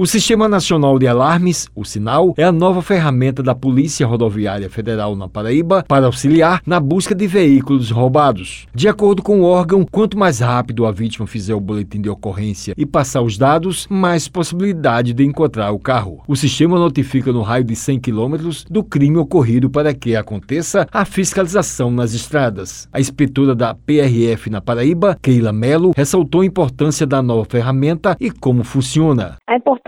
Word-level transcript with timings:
O 0.00 0.06
Sistema 0.06 0.48
Nacional 0.48 0.98
de 0.98 1.06
Alarmes, 1.06 1.68
o 1.76 1.84
Sinal, 1.84 2.32
é 2.38 2.42
a 2.42 2.50
nova 2.50 2.80
ferramenta 2.80 3.42
da 3.42 3.54
Polícia 3.54 4.06
Rodoviária 4.06 4.70
Federal 4.70 5.14
na 5.14 5.28
Paraíba 5.28 5.84
para 5.86 6.06
auxiliar 6.06 6.62
na 6.64 6.80
busca 6.80 7.14
de 7.14 7.26
veículos 7.26 7.90
roubados. 7.90 8.66
De 8.74 8.88
acordo 8.88 9.22
com 9.22 9.42
o 9.42 9.44
órgão, 9.44 9.84
quanto 9.84 10.16
mais 10.16 10.40
rápido 10.40 10.86
a 10.86 10.90
vítima 10.90 11.26
fizer 11.26 11.52
o 11.52 11.60
boletim 11.60 12.00
de 12.00 12.08
ocorrência 12.08 12.72
e 12.78 12.86
passar 12.86 13.20
os 13.20 13.36
dados, 13.36 13.86
mais 13.90 14.26
possibilidade 14.26 15.12
de 15.12 15.22
encontrar 15.22 15.70
o 15.70 15.78
carro. 15.78 16.22
O 16.26 16.34
sistema 16.34 16.78
notifica 16.78 17.30
no 17.30 17.42
raio 17.42 17.64
de 17.64 17.76
100 17.76 18.00
km 18.00 18.36
do 18.70 18.82
crime 18.82 19.18
ocorrido 19.18 19.68
para 19.68 19.92
que 19.92 20.16
aconteça 20.16 20.88
a 20.90 21.04
fiscalização 21.04 21.90
nas 21.90 22.14
estradas. 22.14 22.88
A 22.90 23.00
inspetora 23.00 23.54
da 23.54 23.74
PRF 23.74 24.48
na 24.48 24.62
Paraíba, 24.62 25.18
Keila 25.20 25.52
Melo, 25.52 25.92
ressaltou 25.94 26.40
a 26.40 26.46
importância 26.46 27.06
da 27.06 27.20
nova 27.20 27.44
ferramenta 27.44 28.16
e 28.18 28.30
como 28.30 28.64
funciona. 28.64 29.36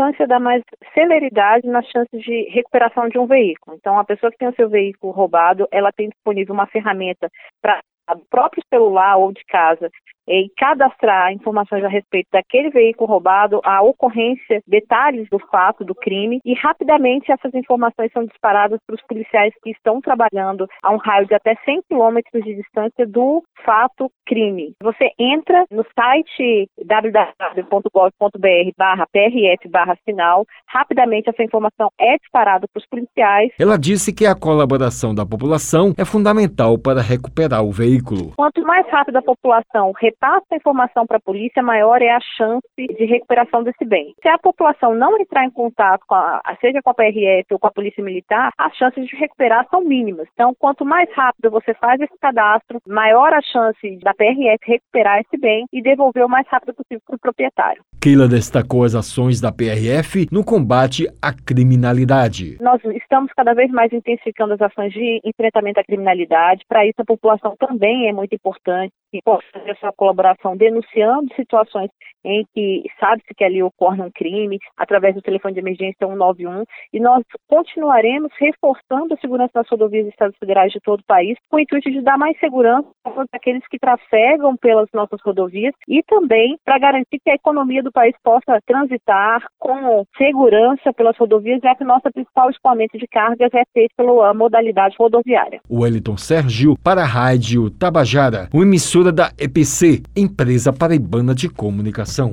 Importância 0.03 0.27
da 0.27 0.41
mais 0.41 0.62
celeridade 0.93 1.66
nas 1.66 1.87
chances 1.87 2.20
de 2.20 2.48
recuperação 2.51 3.09
de 3.09 3.19
um 3.19 3.27
veículo. 3.27 3.77
Então, 3.77 3.98
a 3.98 4.05
pessoa 4.05 4.30
que 4.30 4.38
tem 4.38 4.48
o 4.48 4.55
seu 4.55 4.69
veículo 4.69 5.12
roubado, 5.12 5.69
ela 5.70 5.92
tem 5.92 6.09
disponível 6.09 6.55
uma 6.55 6.66
ferramenta 6.66 7.30
para 7.61 7.80
o 8.11 8.24
próprio 8.30 8.62
celular 8.69 9.16
ou 9.16 9.33
de 9.33 9.45
casa 9.45 9.91
e 10.27 10.48
cadastrar 10.56 11.33
informações 11.33 11.84
a 11.84 11.88
respeito 11.88 12.28
daquele 12.33 12.70
veículo 12.70 13.09
roubado, 13.09 13.61
a 13.65 13.83
ocorrência, 13.83 14.62
detalhes 14.66 15.28
do 15.30 15.38
fato, 15.38 15.84
do 15.84 15.95
crime, 15.95 16.41
e 16.45 16.55
rapidamente 16.55 17.30
essas 17.33 17.52
informações 17.55 18.12
são 18.12 18.25
disparadas 18.25 18.78
para 18.87 18.95
os 18.95 19.02
policiais 19.02 19.52
que 19.62 19.70
estão 19.70 20.01
trabalhando 20.01 20.66
a 20.83 20.92
um 20.92 20.97
raio 20.97 21.27
de 21.27 21.34
até 21.34 21.56
100 21.65 21.83
quilômetros 21.88 22.45
de 22.45 22.55
distância 22.55 23.06
do 23.06 23.42
fato 23.65 24.11
crime. 24.27 24.75
Você 24.83 25.11
entra 25.19 25.64
no 25.70 25.84
site 25.95 26.69
www.gov.br 26.84 28.39
barra 28.77 29.06
PRF 29.12 29.69
barra 29.69 29.97
sinal, 30.05 30.47
rapidamente 30.66 31.28
essa 31.28 31.42
informação 31.42 31.91
é 31.98 32.16
disparada 32.19 32.66
para 32.73 32.80
os 32.80 32.87
policiais. 32.87 33.50
Ela 33.59 33.78
disse 33.78 34.12
que 34.12 34.27
a 34.27 34.34
colaboração 34.34 35.14
da 35.14 35.27
população 35.27 35.92
é 35.98 36.05
fundamental 36.05 36.78
para 36.78 37.00
recuperar 37.00 37.62
o 37.64 37.73
veículo. 37.73 38.02
Quanto 38.36 38.62
mais 38.62 38.86
rápido 38.89 39.17
a 39.17 39.22
população 39.22 39.92
repassa 39.98 40.47
a 40.53 40.56
informação 40.56 41.06
para 41.06 41.19
a 41.19 41.20
polícia, 41.20 41.62
maior 41.62 42.03
é 42.03 42.11
a 42.11 42.20
chance 42.36 42.67
de 42.77 43.05
recuperação 43.05 43.62
desse 43.62 43.84
bem. 43.84 44.14
Se 44.22 44.28
a 44.28 44.39
população 44.39 44.95
não 44.95 45.19
entrar 45.19 45.45
em 45.45 45.50
contato 45.50 46.03
com 46.06 46.14
a, 46.14 46.41
seja 46.61 46.80
com 46.83 46.91
a 46.91 46.95
PRF 46.95 47.47
ou 47.53 47.58
com 47.58 47.67
a 47.67 47.73
Polícia 47.73 48.03
Militar, 48.03 48.50
as 48.58 48.75
chances 48.77 49.06
de 49.06 49.17
recuperar 49.17 49.67
são 49.70 49.83
mínimas. 49.83 50.28
Então, 50.33 50.55
quanto 50.58 50.84
mais 50.84 51.08
rápido 51.14 51.50
você 51.50 51.75
faz 51.75 52.00
esse 52.00 52.19
cadastro, 52.20 52.80
maior 52.86 53.33
a 53.33 53.41
chance 53.41 53.98
da 54.03 54.14
PRF 54.14 54.58
recuperar 54.64 55.20
esse 55.20 55.39
bem 55.39 55.67
e 55.73 55.83
devolver 55.83 56.25
o 56.25 56.28
mais 56.28 56.47
rápido 56.48 56.75
possível 56.75 57.03
para 57.06 57.17
o 57.17 57.20
proprietário. 57.20 57.83
Keila 58.00 58.27
destacou 58.27 58.84
as 58.84 58.95
ações 58.95 59.41
da 59.41 59.53
PRF 59.53 60.27
no 60.33 60.45
combate 60.45 61.06
à 61.23 61.33
criminalidade. 61.33 62.58
Nós 62.61 62.80
estamos 62.84 63.33
cada 63.33 63.55
vez 63.55 63.70
mais 63.70 63.92
intensificando 63.92 64.55
as 64.55 64.61
ações 64.61 64.92
de 64.92 65.20
enfrentamento 65.25 65.78
à 65.78 65.84
criminalidade. 65.84 66.64
Para 66.69 66.84
isso, 66.84 67.00
a 67.00 67.05
população 67.05 67.55
também 67.58 67.81
é 67.86 68.12
muito 68.12 68.34
importante 68.34 68.92
que 69.12 69.20
possa 69.22 69.44
fazer 69.52 69.70
essa 69.70 69.92
colaboração 69.92 70.56
denunciando 70.56 71.34
situações 71.34 71.91
em 72.24 72.44
que 72.55 72.84
sabe-se 72.98 73.34
que 73.34 73.44
ali 73.44 73.62
ocorre 73.62 74.00
um 74.00 74.11
crime, 74.11 74.58
através 74.77 75.14
do 75.14 75.22
telefone 75.22 75.55
de 75.55 75.61
emergência 75.61 75.97
191, 76.00 76.64
e 76.92 77.00
nós 77.00 77.22
continuaremos 77.48 78.30
reforçando 78.39 79.12
a 79.12 79.16
segurança 79.19 79.50
das 79.55 79.69
rodovias 79.69 80.06
e 80.06 80.11
estados 80.11 80.36
federais 80.39 80.72
de 80.72 80.80
todo 80.80 81.00
o 81.00 81.06
país, 81.06 81.36
com 81.50 81.56
o 81.56 81.61
intuito 81.61 81.91
de 81.91 82.00
dar 82.00 82.16
mais 82.16 82.39
segurança 82.39 82.89
para 83.02 83.24
aqueles 83.34 83.66
que 83.69 83.78
trafegam 83.78 84.56
pelas 84.56 84.89
nossas 84.94 85.20
rodovias 85.22 85.74
e 85.89 86.02
também 86.05 86.56
para 86.64 86.78
garantir 86.78 87.19
que 87.22 87.30
a 87.30 87.34
economia 87.34 87.83
do 87.83 87.92
país 87.92 88.14
possa 88.22 88.61
transitar 88.67 89.44
com 89.58 90.05
segurança 90.17 90.92
pelas 90.92 91.17
rodovias, 91.19 91.61
já 91.62 91.74
que 91.74 91.84
nosso 91.84 92.11
principal 92.12 92.50
escoamento 92.50 92.96
de 92.96 93.06
cargas 93.08 93.50
é 93.52 93.62
feito 93.74 93.92
pela 93.96 94.33
modalidade 94.33 94.96
rodoviária. 94.98 95.61
Wellington 95.70 96.17
Sérgio 96.17 96.77
para 96.83 97.02
a 97.02 97.06
Rádio 97.06 97.69
Tabajara, 97.78 98.48
uma 98.52 98.63
emissora 98.63 99.11
da 99.11 99.33
EPC, 99.39 100.02
Empresa 100.14 100.73
Paraibana 100.73 101.35
de 101.35 101.48
Comunicação. 101.48 102.33